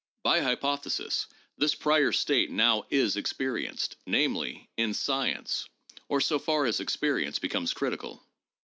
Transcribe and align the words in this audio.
By 0.23 0.41
hypothesis, 0.41 1.27
this 1.59 1.75
prior 1.75 2.11
state 2.11 2.49
now 2.49 2.87
is 2.89 3.15
experienced, 3.15 3.97
namely, 4.07 4.67
in 4.75 4.95
science, 4.95 5.69
or 6.09 6.19
so 6.19 6.39
far 6.39 6.65
as 6.65 6.79
experience 6.79 7.37
becomes 7.37 7.71
critical. 7.71 8.23